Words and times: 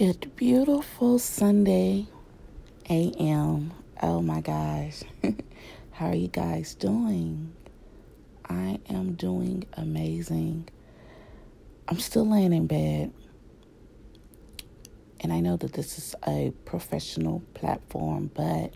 Good, 0.00 0.34
beautiful 0.34 1.18
Sunday 1.18 2.06
AM. 2.88 3.70
Oh 4.02 4.22
my 4.22 4.40
gosh. 4.40 5.02
How 5.90 6.06
are 6.06 6.14
you 6.14 6.28
guys 6.28 6.74
doing? 6.74 7.52
I 8.48 8.78
am 8.88 9.12
doing 9.12 9.66
amazing. 9.74 10.70
I'm 11.86 11.98
still 11.98 12.26
laying 12.26 12.54
in 12.54 12.66
bed. 12.66 13.12
And 15.20 15.34
I 15.34 15.40
know 15.40 15.58
that 15.58 15.74
this 15.74 15.98
is 15.98 16.14
a 16.26 16.54
professional 16.64 17.42
platform, 17.52 18.30
but 18.32 18.72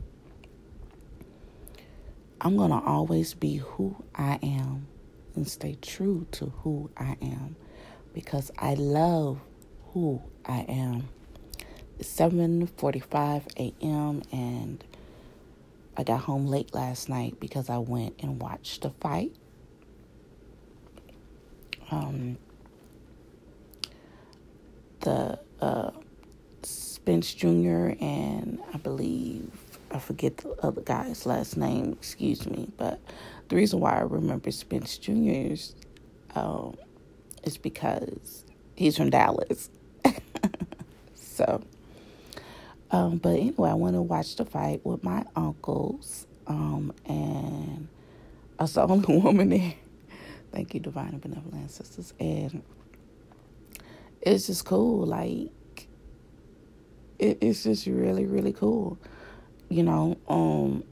I'm 2.43 2.55
going 2.59 2.71
to 2.71 2.87
always 2.87 3.33
be 3.33 3.57
who 3.57 3.97
I 4.15 4.39
am 4.43 4.89
and 5.35 5.49
stay 5.49 5.79
true 5.81 6.27
to 6.33 6.53
who 6.59 6.91
I 6.99 7.17
am 7.23 7.57
because 8.13 8.51
I 8.59 8.75
love 8.75 9.41
who 9.95 10.21
I 10.45 10.61
am. 10.69 11.09
It's 11.99 12.15
7:45 12.15 13.45
a.m. 13.59 14.23
and 14.33 14.85
I 15.97 16.03
got 16.03 16.23
home 16.23 16.49
late 16.49 16.75
last 16.75 17.09
night 17.09 17.39
because 17.39 17.71
I 17.71 17.79
went 17.79 18.17
and 18.21 18.43
watched 18.43 18.83
the 18.83 18.91
fight. 18.91 19.33
Um, 21.93 22.39
the 25.01 25.39
uh, 25.61 25.93
Spence 26.63 27.33
Jr. 27.35 27.93
and 28.01 28.59
I 28.73 28.79
believe 28.79 29.51
I 29.93 30.01
forget 30.01 30.39
the 30.39 30.57
other 30.63 30.83
guy's 30.83 31.25
last 31.27 31.57
name. 31.57 31.93
Excuse 31.93 32.47
me, 32.49 32.69
but 32.77 33.01
the 33.49 33.57
reason 33.57 33.79
why 33.79 33.99
I 33.99 34.03
remember 34.03 34.51
Spence 34.51 34.99
Jr.'s 34.99 35.77
um, 36.35 36.77
is 37.45 37.57
because 37.59 38.45
he's 38.75 38.97
from 38.97 39.11
Dallas. 39.11 39.71
So, 41.35 41.63
um, 42.93 43.19
but 43.19 43.31
anyway, 43.31 43.71
I 43.71 43.75
went 43.75 43.97
to 43.97 44.03
watch 44.03 44.37
the 44.37 44.45
fight 44.45 44.81
with 44.85 45.03
my 45.03 45.25
uncles, 45.35 46.29
um, 46.47 46.93
and 47.07 47.89
I 48.59 48.63
was 48.63 48.75
the 48.75 49.21
woman 49.23 49.49
there. 49.51 49.75
Thank 50.53 50.75
you, 50.75 50.81
Divine 50.81 51.09
and 51.09 51.21
Benevolent 51.21 51.73
Sisters. 51.73 52.15
And 52.21 52.63
it's 54.23 54.47
just 54.47 54.65
cool. 54.65 55.07
Like, 55.07 55.51
it, 57.19 57.39
it's 57.41 57.65
just 57.65 57.87
really, 57.87 58.27
really 58.27 58.53
cool. 58.53 58.97
You 59.69 59.83
know, 59.83 60.17
um, 60.29 60.85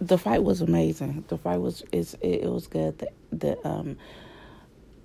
the 0.00 0.18
fight 0.18 0.42
was 0.42 0.60
amazing. 0.60 1.24
The 1.28 1.38
fight 1.38 1.60
was 1.60 1.84
is 1.92 2.14
it, 2.14 2.42
it 2.42 2.50
was 2.50 2.66
good. 2.66 2.98
The, 2.98 3.08
the 3.30 3.68
um 3.68 3.96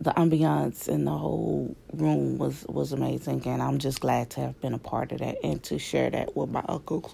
the 0.01 0.11
ambiance 0.11 0.87
in 0.87 1.05
the 1.05 1.17
whole 1.17 1.75
room 1.93 2.37
was 2.37 2.65
was 2.67 2.93
amazing, 2.93 3.45
and 3.45 3.61
I'm 3.61 3.79
just 3.79 4.01
glad 4.01 4.29
to 4.31 4.41
have 4.41 4.61
been 4.61 4.73
a 4.73 4.79
part 4.79 5.11
of 5.11 5.19
that 5.19 5.37
and 5.43 5.61
to 5.63 5.79
share 5.79 6.09
that 6.09 6.35
with 6.35 6.49
my 6.49 6.63
uncles. 6.67 7.13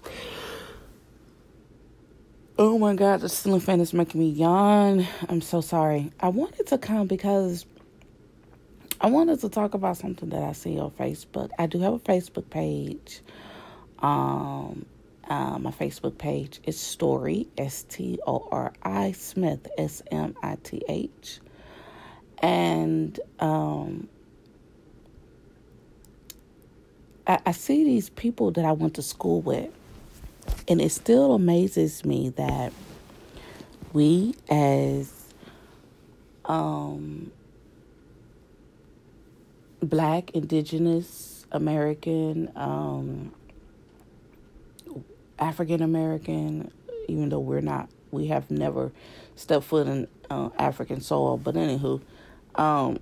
Oh 2.58 2.78
my 2.78 2.94
God, 2.94 3.20
the 3.20 3.28
ceiling 3.28 3.60
fan 3.60 3.80
is 3.80 3.92
making 3.92 4.20
me 4.20 4.30
yawn. 4.30 5.06
I'm 5.28 5.42
so 5.42 5.60
sorry. 5.60 6.10
I 6.20 6.28
wanted 6.28 6.66
to 6.68 6.78
come 6.78 7.06
because 7.06 7.66
I 8.98 9.08
wanted 9.08 9.40
to 9.40 9.50
talk 9.50 9.74
about 9.74 9.98
something 9.98 10.30
that 10.30 10.42
I 10.42 10.52
see 10.52 10.78
on 10.78 10.90
Facebook. 10.92 11.50
I 11.58 11.66
do 11.66 11.80
have 11.80 11.92
a 11.92 11.98
Facebook 11.98 12.48
page. 12.48 13.20
Um, 13.98 14.86
uh, 15.28 15.58
my 15.58 15.70
Facebook 15.70 16.16
page 16.16 16.60
is 16.64 16.78
Stori 16.78 17.46
S 17.58 17.82
T 17.82 18.18
O 18.26 18.48
R 18.50 18.72
I 18.82 19.12
Smith 19.12 19.66
S 19.76 20.02
M 20.10 20.34
I 20.42 20.56
T 20.62 20.82
H, 20.88 21.40
and 22.38 23.18
um, 23.40 24.08
I, 27.26 27.38
I 27.46 27.52
see 27.52 27.84
these 27.84 28.10
people 28.10 28.50
that 28.52 28.64
I 28.64 28.72
went 28.72 28.94
to 28.94 29.02
school 29.02 29.40
with, 29.40 29.70
and 30.68 30.80
it 30.80 30.90
still 30.92 31.34
amazes 31.34 32.04
me 32.04 32.30
that 32.30 32.72
we 33.92 34.34
as 34.48 35.12
um, 36.44 37.32
black, 39.82 40.30
indigenous, 40.32 41.46
American, 41.52 42.50
um, 42.56 43.32
African 45.38 45.82
American, 45.82 46.70
even 47.08 47.28
though 47.28 47.40
we're 47.40 47.60
not, 47.60 47.88
we 48.10 48.26
have 48.28 48.50
never 48.50 48.92
stepped 49.36 49.64
foot 49.64 49.86
in 49.86 50.08
uh, 50.30 50.50
African 50.58 51.00
soil. 51.00 51.36
But 51.36 51.54
anywho, 51.54 52.00
um, 52.56 52.98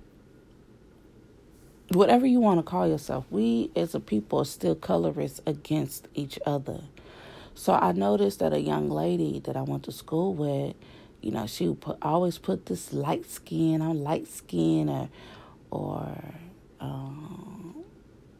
whatever 1.89 2.25
you 2.25 2.39
want 2.39 2.59
to 2.59 2.63
call 2.63 2.87
yourself, 2.87 3.25
we 3.29 3.71
as 3.75 3.95
a 3.95 3.99
people 3.99 4.39
are 4.39 4.45
still 4.45 4.75
colorist 4.75 5.41
against 5.45 6.07
each 6.13 6.39
other. 6.45 6.81
So 7.55 7.73
I 7.73 7.93
noticed 7.93 8.39
that 8.39 8.53
a 8.53 8.59
young 8.59 8.89
lady 8.89 9.39
that 9.45 9.55
I 9.55 9.61
went 9.61 9.83
to 9.83 9.91
school 9.91 10.33
with, 10.33 10.75
you 11.21 11.31
know, 11.31 11.47
she 11.47 11.73
put, 11.73 11.97
always 12.01 12.37
put 12.37 12.65
this 12.65 12.93
light 12.93 13.29
skin 13.29 13.81
on 13.81 14.03
light 14.03 14.27
skin 14.27 14.89
or, 14.89 15.09
or 15.71 16.17
um, 16.81 17.83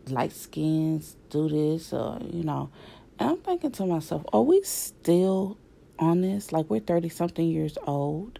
light 0.09 0.33
skins 0.33 1.15
do 1.29 1.47
this 1.49 1.93
or, 1.93 2.19
you 2.29 2.43
know, 2.43 2.69
and 3.17 3.29
I'm 3.31 3.37
thinking 3.37 3.71
to 3.71 3.85
myself, 3.85 4.23
are 4.33 4.41
we 4.41 4.61
still 4.63 5.57
on 5.97 6.21
this? 6.21 6.51
Like 6.51 6.69
we're 6.69 6.81
30 6.81 7.09
something 7.09 7.47
years 7.47 7.77
old. 7.87 8.39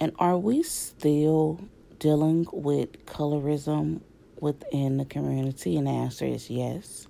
And 0.00 0.12
are 0.18 0.38
we 0.38 0.62
still 0.62 1.60
dealing 1.98 2.46
with 2.52 3.04
colorism 3.04 4.00
within 4.40 4.96
the 4.96 5.04
community? 5.04 5.76
And 5.76 5.86
the 5.86 5.90
answer 5.90 6.24
is 6.24 6.48
yes. 6.48 7.06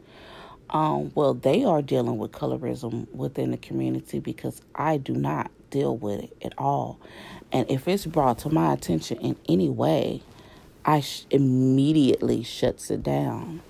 Um, 0.71 1.13
well, 1.15 1.35
they 1.35 1.63
are 1.65 1.83
dealing 1.83 2.19
with 2.19 2.33
colorism 2.33 3.09
within 3.13 3.53
the 3.53 3.57
community 3.59 4.19
because 4.19 4.61
I 4.75 4.97
do 4.97 5.13
not 5.13 5.53
deal 5.71 5.97
with 5.97 6.25
it 6.25 6.37
at 6.43 6.53
all. 6.59 6.99
And 7.53 7.71
if 7.71 7.87
it's 7.87 8.07
brought 8.07 8.39
to 8.41 8.51
my 8.51 8.73
attention 8.73 9.19
in 9.19 9.37
any 9.49 9.69
way, 9.69 10.23
I 10.85 11.01
sh- 11.01 11.27
immediately 11.31 12.43
shuts 12.43 12.91
it 12.91 13.05
down. 13.05 13.63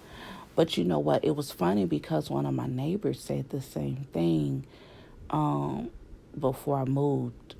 But 0.56 0.78
you 0.78 0.84
know 0.84 0.98
what? 0.98 1.24
It 1.24 1.36
was 1.36 1.50
funny 1.50 1.84
because 1.84 2.30
one 2.30 2.46
of 2.46 2.54
my 2.54 2.66
neighbors 2.66 3.20
said 3.20 3.50
the 3.50 3.60
same 3.60 4.06
thing 4.12 4.64
um, 5.30 5.90
before 6.38 6.78
I 6.78 6.84
moved 6.84 7.54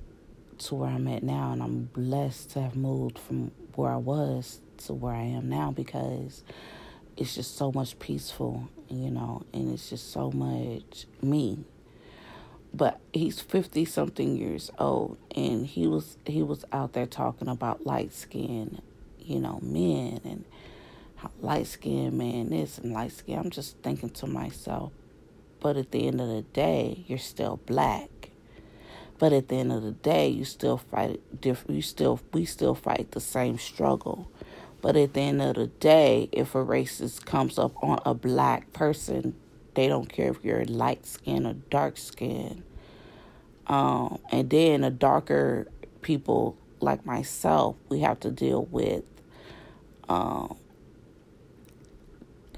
to 0.61 0.75
where 0.75 0.91
I'm 0.91 1.09
at 1.09 1.23
now. 1.23 1.53
And 1.53 1.63
I'm 1.63 1.85
blessed 1.93 2.51
to 2.51 2.63
have 2.63 2.77
moved 2.77 3.19
from 3.19 3.51
where 3.75 3.93
I 3.93 3.97
was 3.97 4.61
to 4.79 4.95
where 4.95 5.15
I 5.15 5.23
am 5.23 5.49
now 5.49 5.71
because 5.71 6.43
it's 7.17 7.35
just 7.35 7.57
so 7.57 7.71
much 7.73 7.99
peaceful, 7.99 8.69
you 8.89 9.11
know, 9.11 9.45
and 9.53 9.73
it's 9.73 9.91
just 9.91 10.11
so 10.11 10.31
much 10.31 11.07
me. 11.23 11.65
But 12.73 13.01
he's 13.13 13.41
50 13.41 13.85
something 13.85 14.37
years 14.37 14.71
old 14.79 15.19
and 15.35 15.67
he 15.67 15.87
was 15.87 16.17
he 16.25 16.43
was 16.43 16.65
out 16.73 16.93
there 16.93 17.07
talking 17.07 17.49
about 17.49 17.85
light 17.85 18.13
skin, 18.13 18.81
you 19.19 19.41
know, 19.41 19.59
men 19.61 20.21
and 20.25 20.45
light 21.41 21.67
skinned 21.67 22.17
man 22.17 22.51
this 22.51 22.79
and 22.79 22.93
light 22.93 23.13
skin. 23.13 23.39
I'm 23.39 23.51
just 23.51 23.77
thinking 23.79 24.11
to 24.11 24.27
myself, 24.27 24.93
but 25.59 25.77
at 25.77 25.91
the 25.91 26.07
end 26.07 26.21
of 26.21 26.29
the 26.29 26.43
day, 26.43 27.05
you're 27.07 27.19
still 27.19 27.59
black. 27.67 28.20
But 29.21 29.35
at 29.35 29.49
the 29.49 29.57
end 29.57 29.71
of 29.71 29.83
the 29.83 29.93
day, 29.93 30.29
you 30.29 30.47
still 30.47 30.79
fight 30.79 31.21
different. 31.43 31.77
You 31.77 31.83
still 31.83 32.21
we 32.33 32.47
still 32.47 32.75
fight 32.75 33.11
the 33.11 33.21
same 33.21 33.59
struggle. 33.59 34.31
But 34.81 34.97
at 34.97 35.13
the 35.13 35.21
end 35.21 35.43
of 35.43 35.57
the 35.57 35.67
day, 35.67 36.31
if 36.33 36.55
a 36.55 36.65
racist 36.65 37.27
comes 37.27 37.59
up 37.59 37.73
on 37.85 38.01
a 38.07 38.15
black 38.15 38.73
person, 38.73 39.37
they 39.75 39.89
don't 39.89 40.11
care 40.11 40.31
if 40.31 40.43
you're 40.43 40.65
light 40.65 41.05
skin 41.05 41.47
or 41.47 41.53
dark 41.53 41.99
skin. 41.99 42.65
Um, 43.67 44.21
and 44.33 44.49
then 44.49 44.81
the 44.81 44.91
darker 44.91 45.69
people 46.01 46.57
like 46.81 47.05
myself, 47.05 47.77
we 47.91 48.01
have 48.01 48.21
to 48.21 48.31
deal 48.31 48.65
with 48.71 49.05
um, 50.09 50.57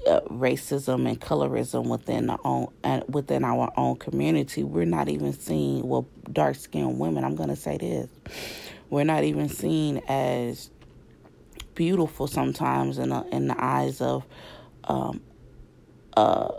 uh, 0.07 0.21
racism 0.29 1.07
and 1.07 1.19
colorism 1.19 1.87
within 1.87 2.29
our 2.29 2.39
own 2.43 2.67
uh, 2.83 3.01
within 3.07 3.43
our 3.43 3.71
own 3.77 3.95
community. 3.97 4.63
We're 4.63 4.85
not 4.85 5.09
even 5.09 5.33
seen 5.33 5.87
well 5.87 6.07
dark 6.31 6.55
skinned 6.55 6.99
women. 6.99 7.23
I'm 7.23 7.35
gonna 7.35 7.55
say 7.55 7.77
this. 7.77 8.09
We're 8.89 9.05
not 9.05 9.23
even 9.23 9.49
seen 9.49 10.01
as 10.07 10.69
beautiful 11.75 12.27
sometimes 12.27 12.97
in 12.97 13.09
the, 13.09 13.25
in 13.31 13.47
the 13.47 13.55
eyes 13.57 14.01
of 14.01 14.25
um, 14.83 15.21
uh, 16.15 16.51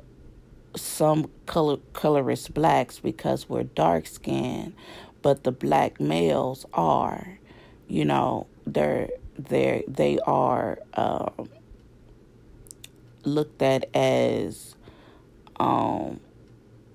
some 0.77 1.31
color 1.47 1.77
colorist 1.93 2.53
blacks 2.55 2.99
because 2.99 3.49
we're 3.49 3.63
dark 3.63 4.07
skinned, 4.07 4.75
but 5.23 5.45
the 5.45 5.53
black 5.53 6.01
males 6.01 6.67
are, 6.73 7.39
you 7.89 8.05
know, 8.05 8.47
they're 8.67 9.09
they 9.39 9.85
they 9.87 10.19
are. 10.27 10.79
Um, 10.95 11.49
looked 13.27 13.63
at 13.63 13.85
as 13.95 14.75
um, 15.59 16.21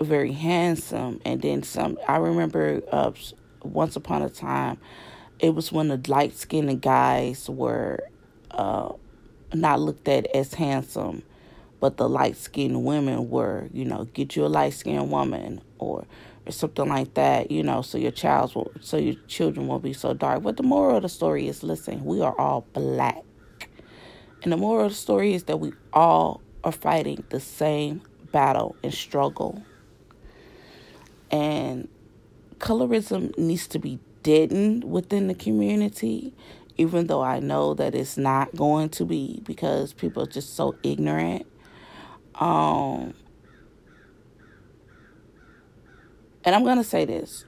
very 0.01 0.31
handsome. 0.31 1.21
And 1.25 1.41
then 1.41 1.63
some, 1.63 1.97
I 2.07 2.17
remember 2.17 2.81
uh, 2.91 3.11
once 3.63 3.95
upon 3.95 4.21
a 4.21 4.29
time, 4.29 4.77
it 5.39 5.55
was 5.55 5.71
when 5.71 5.87
the 5.87 6.01
light 6.07 6.35
skinned 6.35 6.81
guys 6.81 7.49
were 7.49 7.99
uh, 8.51 8.91
not 9.53 9.79
looked 9.79 10.07
at 10.07 10.27
as 10.35 10.53
handsome, 10.53 11.23
but 11.79 11.97
the 11.97 12.09
light 12.09 12.35
skinned 12.35 12.83
women 12.83 13.29
were. 13.29 13.69
You 13.73 13.85
know, 13.85 14.05
get 14.13 14.35
you 14.35 14.45
a 14.45 14.47
light 14.47 14.73
skinned 14.73 15.11
woman 15.11 15.61
or 15.77 16.05
or 16.45 16.51
something 16.51 16.89
like 16.89 17.13
that. 17.13 17.51
You 17.51 17.63
know, 17.63 17.81
so 17.81 17.97
your 17.97 18.11
child's 18.11 18.55
will, 18.55 18.71
so 18.81 18.97
your 18.97 19.15
children 19.27 19.67
won't 19.67 19.83
be 19.83 19.93
so 19.93 20.13
dark. 20.13 20.43
But 20.43 20.57
the 20.57 20.63
moral 20.63 20.97
of 20.97 21.03
the 21.03 21.09
story 21.09 21.47
is, 21.47 21.63
listen, 21.63 22.03
we 22.03 22.21
are 22.21 22.37
all 22.37 22.67
black, 22.73 23.23
and 24.43 24.51
the 24.51 24.57
moral 24.57 24.85
of 24.85 24.91
the 24.91 24.97
story 24.97 25.33
is 25.33 25.43
that 25.45 25.57
we 25.57 25.73
all 25.91 26.41
are 26.63 26.71
fighting 26.71 27.23
the 27.29 27.39
same 27.39 28.01
battle 28.31 28.75
and 28.83 28.93
struggle. 28.93 29.63
And 31.31 31.87
colorism 32.57 33.37
needs 33.37 33.67
to 33.67 33.79
be 33.79 33.99
deadened 34.23 34.83
within 34.83 35.27
the 35.27 35.35
community, 35.35 36.33
even 36.77 37.07
though 37.07 37.21
I 37.21 37.39
know 37.39 37.73
that 37.73 37.95
it's 37.95 38.17
not 38.17 38.55
going 38.55 38.89
to 38.89 39.05
be 39.05 39.41
because 39.45 39.93
people 39.93 40.23
are 40.23 40.27
just 40.27 40.55
so 40.55 40.75
ignorant. 40.83 41.45
Um, 42.35 43.13
and 46.45 46.55
I'm 46.55 46.63
going 46.63 46.77
to 46.77 46.83
say 46.83 47.05
this 47.05 47.45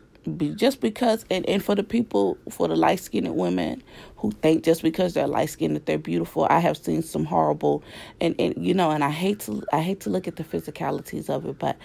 just 0.55 0.81
because 0.81 1.25
and, 1.31 1.47
and 1.49 1.63
for 1.63 1.75
the 1.75 1.83
people 1.83 2.37
for 2.49 2.67
the 2.67 2.75
light 2.75 2.99
skinned 2.99 3.35
women 3.35 3.81
who 4.17 4.31
think 4.31 4.63
just 4.63 4.83
because 4.83 5.15
they're 5.15 5.27
light 5.27 5.49
skinned 5.49 5.75
that 5.75 5.85
they're 5.87 5.97
beautiful 5.97 6.45
i 6.49 6.59
have 6.59 6.77
seen 6.77 7.01
some 7.01 7.25
horrible 7.25 7.83
and, 8.21 8.35
and 8.39 8.53
you 8.57 8.73
know 8.73 8.91
and 8.91 9.03
i 9.03 9.09
hate 9.09 9.39
to 9.39 9.63
i 9.73 9.81
hate 9.81 9.99
to 9.99 10.09
look 10.09 10.27
at 10.27 10.35
the 10.35 10.43
physicalities 10.43 11.29
of 11.29 11.45
it 11.45 11.57
but 11.59 11.77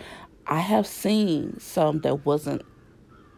i 0.47 0.61
have 0.61 0.87
seen 0.87 1.59
some 1.59 2.00
that 2.00 2.27
wasn't 2.27 2.62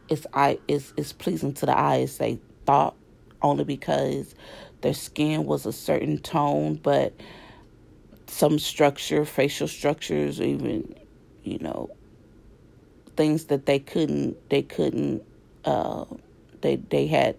it's 0.09 0.27
I 0.33 0.59
is 0.69 0.93
is 0.97 1.13
pleasing 1.13 1.55
to 1.55 1.67
the 1.67 1.77
eye 1.77 2.01
as 2.01 2.19
they 2.19 2.39
thought 2.67 2.97
only 3.43 3.65
because 3.65 4.35
their 4.81 4.95
skin 4.95 5.45
was 5.45 5.67
a 5.67 5.73
certain 5.73 6.19
tone, 6.19 6.77
but 6.77 7.15
some 8.27 8.59
structure, 8.59 9.25
facial 9.25 9.69
structures, 9.69 10.41
even 10.41 10.95
you 11.45 11.59
know 11.59 11.91
things 13.19 13.47
that 13.47 13.67
they 13.67 13.81
couldn't 13.81 14.37
they 14.49 14.63
couldn't 14.63 15.23
uh, 15.67 16.07
they 16.63 16.77
they 16.77 17.07
had 17.09 17.37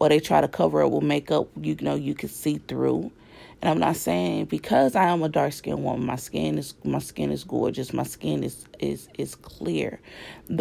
or 0.00 0.08
they 0.08 0.18
try 0.18 0.40
to 0.40 0.48
cover 0.48 0.80
it 0.80 0.88
with 0.88 1.04
makeup. 1.04 1.48
You 1.60 1.76
know 1.80 1.94
you 1.94 2.14
could 2.14 2.30
see 2.30 2.58
through. 2.66 3.12
And 3.60 3.68
I'm 3.70 3.78
not 3.80 3.96
saying 3.96 4.46
because 4.46 4.94
I 4.96 5.06
am 5.06 5.22
a 5.22 5.28
dark 5.28 5.52
skinned 5.52 5.84
woman, 5.84 6.06
my 6.06 6.16
skin 6.16 6.58
is 6.58 6.74
my 6.84 7.00
skin 7.00 7.32
is 7.32 7.44
gorgeous, 7.44 7.92
my 7.92 8.04
skin 8.04 8.42
is 8.44 8.64
is 8.78 9.08
is 9.18 9.34
clear. 9.34 10.00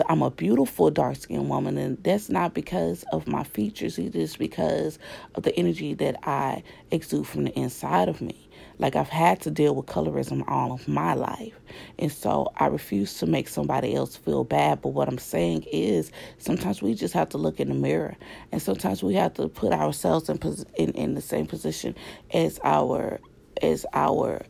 I'm 0.10 0.24
a 0.24 0.32
beautiful 0.32 0.90
dark 0.92 1.16
skinned 1.16 1.48
woman, 1.48 1.78
and 1.78 2.04
that's 2.04 2.30
not 2.30 2.54
because 2.56 3.06
of 3.14 3.28
my 3.28 3.44
features. 3.44 4.00
It 4.00 4.16
is 4.16 4.36
because 4.36 5.00
of 5.36 5.44
the 5.44 5.56
energy 5.56 5.94
that 5.96 6.20
I 6.28 6.64
exude 6.92 7.28
from 7.28 7.46
the 7.46 7.58
inside 7.58 8.10
of 8.10 8.20
me. 8.20 8.47
Like 8.80 8.96
I've 8.96 9.10
had 9.10 9.42
to 9.42 9.52
deal 9.52 9.76
with 9.76 9.88
colorism 9.88 10.44
all 10.48 10.72
of 10.74 10.88
my 10.88 11.14
life. 11.14 11.54
And 12.00 12.12
so 12.12 12.52
I 12.58 12.68
refuse 12.68 13.18
to 13.20 13.26
make 13.26 13.48
somebody 13.48 13.96
else 13.96 14.16
feel 14.16 14.44
bad. 14.44 14.82
But 14.82 14.90
what 14.90 15.08
I'm 15.08 15.18
saying 15.18 15.64
is 15.72 16.12
sometimes 16.38 16.82
we 16.82 16.94
just 16.96 17.14
have 17.14 17.30
to 17.30 17.38
look 17.38 17.60
in 17.60 17.70
the 17.70 17.76
mirror. 17.76 18.16
And 18.52 18.62
sometimes 18.62 19.04
we 19.04 19.16
have 19.16 19.34
to 19.36 19.48
put 19.50 19.74
ourselves 19.74 20.30
in, 20.30 20.40
in, 20.76 20.92
in 20.92 21.14
the 21.16 21.22
same 21.22 21.48
position 21.48 21.96
as 22.34 22.60
our, 22.64 23.20
as 23.62 23.86
our, 23.94 24.42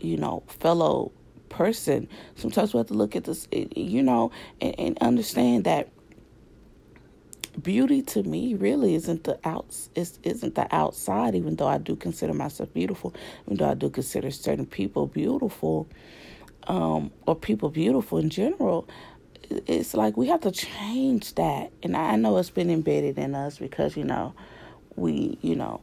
you 0.00 0.16
know, 0.16 0.42
fellow 0.48 1.12
person. 1.48 2.08
Sometimes 2.36 2.74
we 2.74 2.78
have 2.78 2.88
to 2.88 2.94
look 2.94 3.16
at 3.16 3.24
this, 3.24 3.48
you 3.52 4.02
know, 4.02 4.30
and, 4.60 4.74
and 4.78 4.98
understand 5.00 5.64
that 5.64 5.88
beauty 7.66 8.00
to 8.00 8.22
me 8.22 8.54
really 8.54 8.94
isn't 8.94 9.24
the 9.24 9.36
outs 9.44 9.90
is 9.96 10.20
isn't 10.22 10.54
the 10.54 10.72
outside 10.74 11.34
even 11.34 11.56
though 11.56 11.66
I 11.66 11.78
do 11.78 11.96
consider 11.96 12.32
myself 12.32 12.72
beautiful 12.72 13.12
even 13.44 13.56
though 13.56 13.68
I 13.68 13.74
do 13.74 13.90
consider 13.90 14.30
certain 14.30 14.66
people 14.66 15.08
beautiful 15.08 15.88
um, 16.68 17.10
or 17.26 17.34
people 17.34 17.68
beautiful 17.68 18.18
in 18.18 18.30
general. 18.30 18.88
It's 19.50 19.94
like 19.94 20.16
we 20.16 20.28
have 20.28 20.40
to 20.42 20.50
change 20.50 21.34
that. 21.34 21.72
And 21.82 21.96
I 21.96 22.16
know 22.16 22.36
it's 22.38 22.50
been 22.50 22.70
embedded 22.70 23.18
in 23.18 23.34
us 23.34 23.58
because 23.58 23.96
you 23.96 24.04
know 24.04 24.34
we 24.96 25.38
you 25.42 25.56
know 25.56 25.80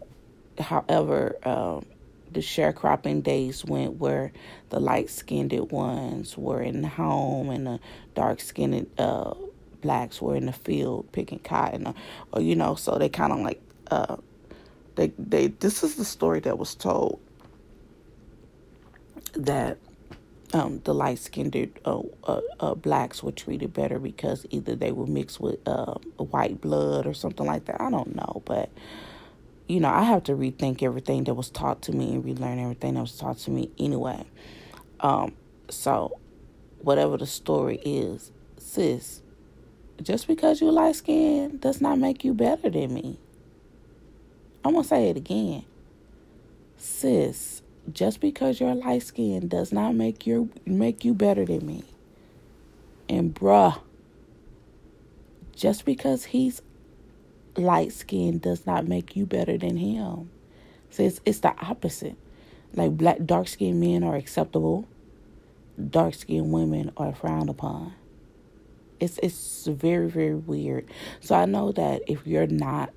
however 0.59 1.35
um, 1.43 1.85
the 2.31 2.41
sharecropping 2.41 3.23
days 3.23 3.63
went 3.63 3.97
where 3.99 4.31
the 4.69 4.79
light 4.79 5.09
skinned 5.09 5.53
ones 5.71 6.37
were 6.37 6.61
in 6.61 6.81
the 6.81 6.87
home 6.87 7.49
and 7.49 7.67
the 7.67 7.79
dark 8.15 8.41
skinned 8.41 8.89
uh, 8.97 9.33
blacks 9.83 10.21
were 10.21 10.35
in 10.35 10.47
the 10.47 10.53
field 10.53 11.11
picking 11.11 11.39
cotton, 11.39 11.87
or, 11.87 11.95
or 12.33 12.41
you 12.41 12.55
know, 12.55 12.75
so 12.75 12.97
they 12.97 13.09
kind 13.09 13.31
of 13.31 13.39
like 13.39 13.61
uh, 13.91 14.17
they 14.95 15.13
they. 15.19 15.47
This 15.47 15.83
is 15.83 15.95
the 15.95 16.05
story 16.05 16.39
that 16.41 16.57
was 16.57 16.73
told 16.75 17.21
that 19.35 19.77
um, 20.53 20.81
the 20.83 20.93
light 20.93 21.19
skinned 21.19 21.55
uh, 21.85 22.01
uh, 22.25 22.41
uh, 22.59 22.75
blacks 22.75 23.23
were 23.23 23.31
treated 23.31 23.73
better 23.73 23.99
because 23.99 24.45
either 24.51 24.75
they 24.75 24.91
were 24.91 25.07
mixed 25.07 25.39
with 25.39 25.59
uh, 25.67 25.95
white 26.17 26.61
blood 26.61 27.05
or 27.07 27.13
something 27.13 27.45
like 27.45 27.65
that. 27.65 27.81
I 27.81 27.89
don't 27.89 28.15
know, 28.15 28.41
but 28.45 28.69
you 29.67 29.79
know, 29.79 29.89
I 29.89 30.03
have 30.03 30.23
to 30.25 30.33
rethink 30.33 30.83
everything 30.83 31.23
that 31.23 31.33
was 31.33 31.49
taught 31.49 31.81
to 31.83 31.91
me 31.91 32.13
and 32.13 32.23
relearn 32.23 32.59
everything 32.59 32.95
that 32.95 33.01
was 33.01 33.17
taught 33.17 33.39
to 33.39 33.51
me 33.51 33.71
anyway. 33.79 34.25
Um, 34.99 35.33
so, 35.69 36.19
whatever 36.79 37.17
the 37.17 37.25
story 37.25 37.77
is, 37.83 38.31
sis, 38.57 39.22
just 40.03 40.27
because 40.27 40.59
you're 40.59 40.71
light 40.71 40.95
skinned 40.95 41.61
does 41.61 41.79
not 41.79 41.97
make 41.97 42.23
you 42.23 42.33
better 42.33 42.69
than 42.69 42.93
me. 42.93 43.17
I'm 44.63 44.73
gonna 44.73 44.83
say 44.83 45.09
it 45.09 45.17
again. 45.17 45.65
Sis, 46.77 47.61
just 47.91 48.19
because 48.19 48.59
you're 48.59 48.75
light 48.75 49.03
skinned 49.03 49.49
does 49.49 49.71
not 49.71 49.95
make 49.95 50.27
you 50.27 50.49
make 50.65 51.05
you 51.05 51.13
better 51.13 51.45
than 51.45 51.65
me. 51.65 51.83
And 53.07 53.33
bruh, 53.33 53.79
just 55.55 55.85
because 55.85 56.25
he's 56.25 56.61
light 57.55 57.93
skinned 57.93 58.41
does 58.41 58.65
not 58.65 58.87
make 58.87 59.15
you 59.15 59.25
better 59.25 59.57
than 59.57 59.77
him. 59.77 60.29
So 60.89 61.03
it's, 61.03 61.21
it's 61.25 61.39
the 61.39 61.53
opposite. 61.61 62.15
Like 62.73 62.97
black 62.97 63.19
dark 63.25 63.47
skinned 63.47 63.79
men 63.79 64.03
are 64.03 64.15
acceptable, 64.15 64.87
dark 65.89 66.13
skinned 66.15 66.51
women 66.51 66.91
are 66.97 67.13
frowned 67.13 67.49
upon. 67.49 67.93
It's 68.99 69.19
it's 69.21 69.65
very 69.67 70.09
very 70.09 70.35
weird. 70.35 70.89
So 71.19 71.35
I 71.35 71.45
know 71.45 71.71
that 71.73 72.03
if 72.07 72.25
you're 72.25 72.47
not 72.47 72.91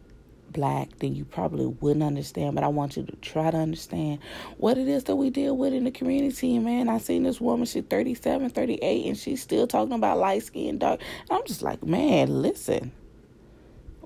black, 0.56 0.88
then 0.98 1.14
you 1.14 1.24
probably 1.24 1.66
wouldn't 1.66 2.02
understand. 2.02 2.54
But 2.54 2.64
I 2.64 2.68
want 2.68 2.96
you 2.96 3.04
to 3.04 3.16
try 3.16 3.50
to 3.50 3.56
understand 3.56 4.20
what 4.56 4.78
it 4.78 4.88
is 4.88 5.04
that 5.04 5.16
we 5.16 5.30
deal 5.30 5.56
with 5.56 5.72
in 5.72 5.84
the 5.84 5.90
community. 5.90 6.58
Man, 6.58 6.88
I 6.88 6.98
seen 6.98 7.22
this 7.24 7.40
woman, 7.40 7.66
she's 7.66 7.84
37, 7.84 8.50
38, 8.50 9.06
and 9.06 9.16
she's 9.16 9.42
still 9.42 9.66
talking 9.66 9.94
about 9.94 10.18
light 10.18 10.42
skin, 10.42 10.78
dark. 10.78 11.00
And 11.28 11.38
I'm 11.38 11.46
just 11.46 11.62
like, 11.62 11.84
man, 11.84 12.42
listen, 12.42 12.92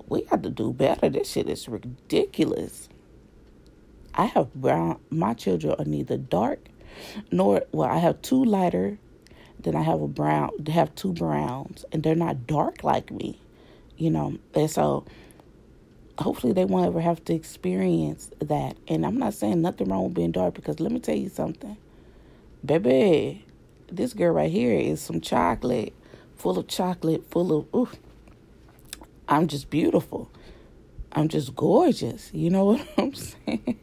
we 0.07 0.23
got 0.23 0.43
to 0.43 0.49
do 0.49 0.73
better. 0.73 1.09
This 1.09 1.29
shit 1.29 1.49
is 1.49 1.67
ridiculous. 1.67 2.89
I 4.13 4.25
have 4.25 4.53
brown, 4.53 4.99
my 5.09 5.33
children 5.33 5.75
are 5.79 5.85
neither 5.85 6.17
dark 6.17 6.67
nor, 7.31 7.63
well, 7.71 7.89
I 7.89 7.97
have 7.97 8.21
two 8.21 8.43
lighter 8.43 8.97
then 9.63 9.75
I 9.75 9.81
have 9.81 10.01
a 10.01 10.07
brown, 10.07 10.51
have 10.67 10.93
two 10.95 11.13
browns, 11.13 11.85
and 11.91 12.03
they're 12.03 12.15
not 12.15 12.47
dark 12.47 12.83
like 12.83 13.11
me, 13.11 13.39
you 13.97 14.09
know. 14.09 14.37
And 14.53 14.69
so, 14.69 15.05
hopefully, 16.17 16.53
they 16.53 16.65
won't 16.65 16.87
ever 16.87 17.01
have 17.01 17.23
to 17.25 17.33
experience 17.33 18.31
that. 18.39 18.77
And 18.87 19.05
I'm 19.05 19.17
not 19.17 19.33
saying 19.33 19.61
nothing 19.61 19.89
wrong 19.89 20.05
with 20.05 20.13
being 20.13 20.31
dark 20.31 20.53
because 20.53 20.79
let 20.79 20.91
me 20.91 20.99
tell 20.99 21.17
you 21.17 21.29
something, 21.29 21.77
baby. 22.65 23.45
This 23.91 24.13
girl 24.13 24.33
right 24.33 24.49
here 24.49 24.73
is 24.73 25.01
some 25.01 25.19
chocolate, 25.19 25.93
full 26.37 26.57
of 26.57 26.67
chocolate, 26.67 27.29
full 27.29 27.57
of 27.57 27.75
ooh. 27.75 27.89
I'm 29.27 29.47
just 29.47 29.69
beautiful. 29.69 30.31
I'm 31.11 31.27
just 31.27 31.55
gorgeous. 31.55 32.29
You 32.33 32.49
know 32.49 32.65
what 32.73 32.87
I'm 32.97 33.13
saying? 33.13 33.79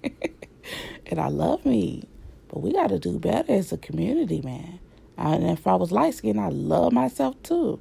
and 1.07 1.21
I 1.21 1.29
love 1.29 1.65
me. 1.65 2.05
But 2.49 2.61
we 2.63 2.73
got 2.73 2.89
to 2.89 2.99
do 2.99 3.19
better 3.19 3.53
as 3.53 3.73
a 3.73 3.77
community, 3.77 4.41
man. 4.43 4.79
And 5.19 5.45
if 5.45 5.67
I 5.67 5.75
was 5.75 5.93
light 5.93 6.15
skinned, 6.15 6.41
I 6.41 6.49
love 6.49 6.93
myself 6.93 7.43
too. 7.43 7.81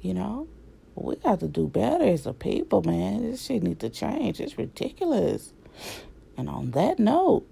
You 0.00 0.14
know? 0.14 0.46
we 0.96 1.16
got 1.16 1.40
to 1.40 1.48
do 1.48 1.68
better 1.68 2.04
as 2.04 2.26
a 2.26 2.32
people, 2.32 2.82
man. 2.82 3.30
This 3.30 3.44
shit 3.44 3.62
need 3.62 3.80
to 3.80 3.90
change. 3.90 4.40
It's 4.40 4.56
ridiculous. 4.56 5.52
And 6.36 6.48
on 6.48 6.70
that 6.72 6.98
note, 6.98 7.46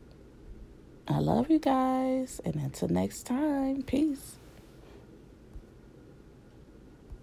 I 1.07 1.19
love 1.19 1.51
you 1.51 1.59
guys. 1.59 2.41
And 2.45 2.57
until 2.57 2.89
next 2.89 3.25
time, 3.25 3.83
peace. 3.83 4.37